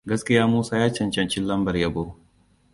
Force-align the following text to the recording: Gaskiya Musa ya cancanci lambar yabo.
Gaskiya 0.09 0.47
Musa 0.51 0.73
ya 0.81 0.89
cancanci 0.95 1.37
lambar 1.47 1.75
yabo. 1.83 2.03